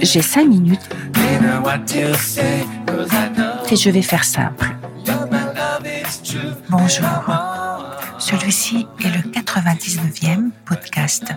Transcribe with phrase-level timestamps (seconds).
[0.00, 0.88] J'ai cinq minutes
[3.70, 4.74] et je vais faire simple.
[6.70, 7.08] Bonjour.
[8.18, 11.32] Celui-ci est le 99e podcast.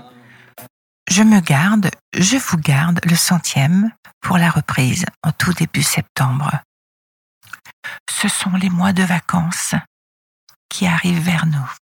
[1.10, 6.62] Je me garde, je vous garde le centième pour la reprise en tout début septembre.
[8.10, 9.76] Ce sont les mois de vacances
[10.70, 11.81] qui arrivent vers nous.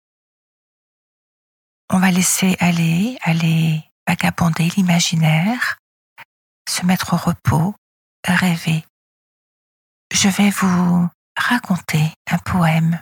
[1.89, 5.77] On va laisser aller, aller vagabonder l'imaginaire,
[6.69, 7.75] se mettre au repos,
[8.25, 8.86] rêver.
[10.13, 13.01] Je vais vous raconter un poème.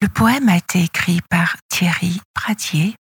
[0.00, 2.96] Le poème a été écrit par Thierry Pradier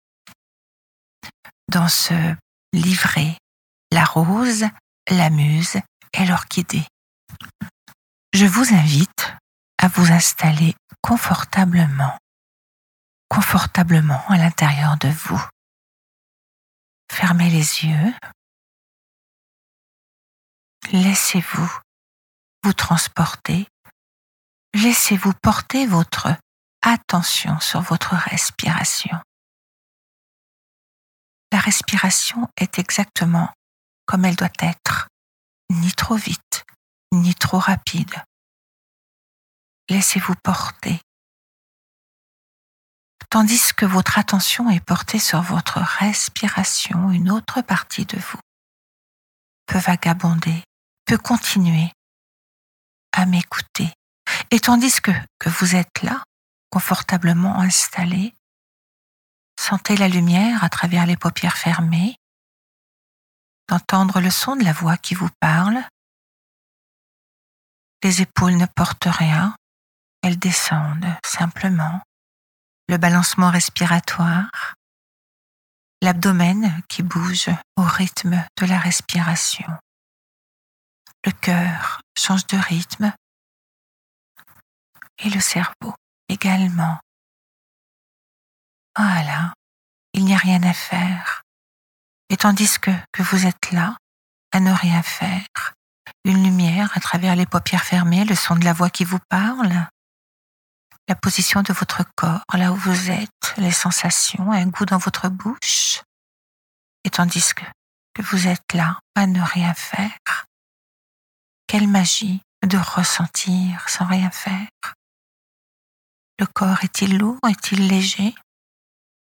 [1.71, 2.35] dans ce
[2.73, 3.37] livret
[3.91, 4.65] La rose,
[5.09, 5.79] la muse
[6.13, 6.85] et l'orchidée.
[8.33, 9.33] Je vous invite
[9.77, 12.17] à vous installer confortablement,
[13.29, 15.41] confortablement à l'intérieur de vous.
[17.11, 18.13] Fermez les yeux.
[20.91, 21.71] Laissez-vous
[22.63, 23.67] vous transporter.
[24.73, 26.27] Laissez-vous porter votre
[26.81, 29.17] attention sur votre respiration.
[31.51, 33.49] La respiration est exactement
[34.05, 35.07] comme elle doit être,
[35.69, 36.65] ni trop vite,
[37.11, 38.23] ni trop rapide.
[39.89, 40.99] Laissez-vous porter.
[43.29, 48.39] Tandis que votre attention est portée sur votre respiration, une autre partie de vous
[49.67, 50.63] peut vagabonder,
[51.05, 51.91] peut continuer
[53.11, 53.93] à m'écouter.
[54.49, 56.23] Et tandis que, que vous êtes là,
[56.69, 58.33] confortablement installé,
[59.59, 62.15] sentez la lumière à travers les paupières fermées,
[63.67, 65.83] d'entendre le son de la voix qui vous parle.
[68.03, 69.55] Les épaules ne portent rien,
[70.23, 72.01] elles descendent simplement.
[72.89, 74.49] Le balancement respiratoire,
[76.01, 79.67] l'abdomen qui bouge au rythme de la respiration.
[81.25, 83.13] Le cœur change de rythme
[85.19, 85.93] et le cerveau
[86.29, 86.99] également.
[88.95, 89.53] Voilà,
[90.13, 91.43] il n'y a rien à faire.
[92.29, 93.97] Et tandis que, que vous êtes là,
[94.51, 95.73] à ne rien faire,
[96.23, 99.87] une lumière à travers les paupières fermées, le son de la voix qui vous parle,
[101.07, 105.29] la position de votre corps, là où vous êtes, les sensations, un goût dans votre
[105.29, 106.01] bouche.
[107.03, 107.63] Et tandis que,
[108.21, 110.45] vous êtes là, à ne rien faire,
[111.67, 114.67] quelle magie de ressentir sans rien faire.
[116.39, 118.35] Le corps est-il lourd, est-il léger?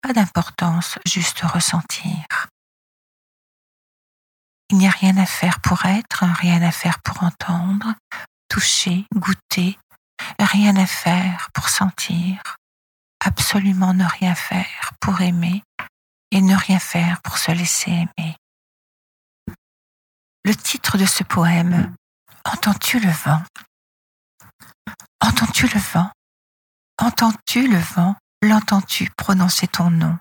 [0.03, 2.27] Pas d'importance, juste ressentir.
[4.69, 7.95] Il n'y a rien à faire pour être, rien à faire pour entendre,
[8.49, 9.79] toucher, goûter,
[10.39, 12.57] rien à faire pour sentir,
[13.25, 15.63] absolument ne rien faire pour aimer
[16.31, 18.37] et ne rien faire pour se laisser aimer.
[20.45, 21.95] Le titre de ce poème,
[22.45, 23.43] Entends-tu le vent?
[25.21, 26.11] Entends-tu le vent?
[26.99, 28.17] Entends-tu le vent?
[28.43, 30.19] L'entends-tu prononcer ton nom?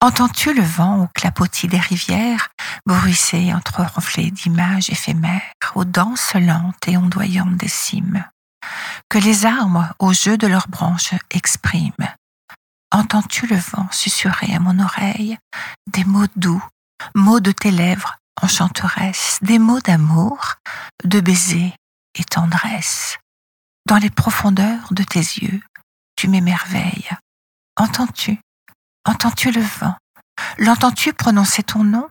[0.00, 2.50] Entends-tu le vent au clapotis des rivières,
[2.86, 8.24] bruisser entre reflets d'images éphémères, aux danses lentes et ondoyantes des cimes,
[9.12, 12.08] que les arbres, au jeu de leurs branches, expriment.
[12.90, 15.36] Entends-tu le vent susurrer à mon oreille?
[15.86, 16.64] Des mots doux,
[17.14, 20.54] mots de tes lèvres, enchanteresse, des mots d'amour,
[21.04, 21.74] de baisers
[22.18, 23.18] et tendresse.
[23.86, 25.60] Dans les profondeurs de tes yeux,
[26.16, 27.10] tu m'émerveilles.
[27.76, 28.40] Entends-tu?
[29.04, 29.96] Entends-tu le vent?
[30.56, 32.08] L'entends-tu prononcer ton nom?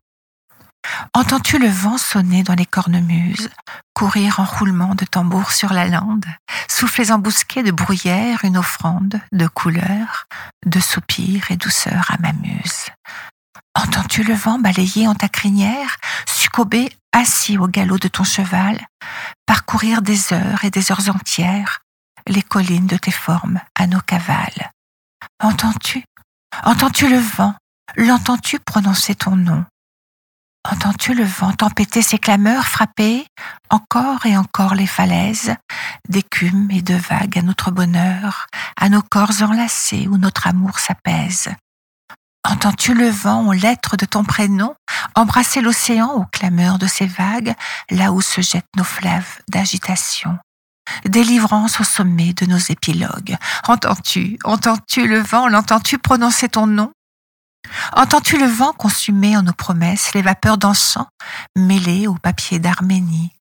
[1.14, 3.50] Entends-tu le vent sonner dans les cornemuses,
[3.94, 6.26] courir en roulement de tambour sur la lande,
[6.70, 10.28] souffler embusqués de bruyère une offrande de couleurs,
[10.66, 12.88] de soupirs et douceur à ma muse?
[13.76, 15.98] Entends-tu le vent balayer en ta crinière,
[16.28, 18.80] succomber assis au galop de ton cheval,
[19.46, 21.80] parcourir des heures et des heures entières
[22.28, 24.72] les collines de tes formes à nos cavales?
[25.42, 26.04] Entends-tu?
[26.64, 27.56] Entends-tu le vent?
[27.96, 29.66] L'entends-tu prononcer ton nom?
[30.70, 33.26] Entends-tu le vent tempêter ses clameurs, frapper
[33.70, 35.56] encore et encore les falaises,
[36.08, 38.46] d'écume et de vagues à notre bonheur,
[38.78, 41.50] à nos corps enlacés où notre amour s'apaise?
[42.48, 44.76] Entends-tu le vent aux lettres de ton prénom
[45.16, 47.56] embrasser l'océan aux clameurs de ses vagues,
[47.90, 50.38] là où se jettent nos fleuves d'agitation?
[51.06, 53.38] Délivrance au sommet de nos épilogues.
[53.68, 56.92] Entends-tu, entends-tu le vent, l'entends-tu prononcer ton nom?
[57.94, 61.08] Entends-tu le vent consumer en nos promesses les vapeurs d'encens
[61.56, 63.32] mêlées au papier d'Arménie,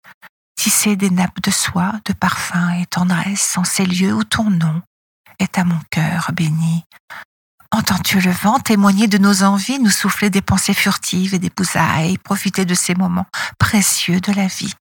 [0.57, 4.83] tisser des nappes de soie, de parfum et tendresse en ces lieux où ton nom
[5.39, 6.85] est à mon cœur béni?
[7.73, 12.19] Entends-tu le vent témoigner de nos envies, nous souffler des pensées furtives et des bousailles,
[12.19, 13.27] profiter de ces moments
[13.59, 14.75] précieux de la vie,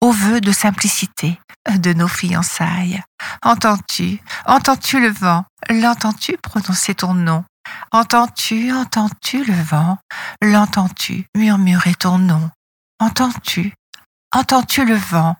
[0.00, 3.02] au vœu de simplicité de nos fiançailles?
[3.42, 7.44] Entends-tu, entends-tu le vent, l'entends-tu prononcer ton nom?
[7.92, 9.98] Entends-tu, entends-tu le vent,
[10.42, 12.50] l'entends-tu murmurer ton nom?
[13.00, 13.74] Entends-tu,
[14.32, 15.36] entends-tu le vent,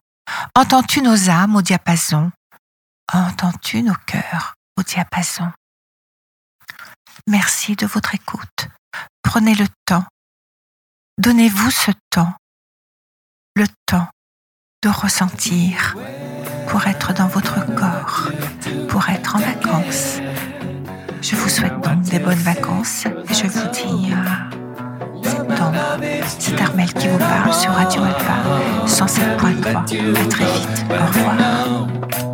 [0.55, 2.31] entends-tu nos âmes au diapason?
[3.13, 5.51] Entends-tu nos cœurs au diapason?
[7.27, 8.69] Merci de votre écoute.
[9.23, 10.05] Prenez le temps.
[11.19, 12.35] Donnez-vous ce temps.
[13.57, 14.09] Le temps
[14.83, 15.97] de ressentir
[16.69, 18.31] pour être dans votre corps,
[18.89, 20.19] pour être en vacances.
[21.31, 24.49] Je vous souhaite donc des bonnes vacances et je vous dis à
[25.29, 25.75] septembre.
[26.27, 29.77] C'est Armel qui vous parle sur Radio Alpha 107.3.
[29.77, 30.87] À très vite.
[30.89, 32.28] Au revoir.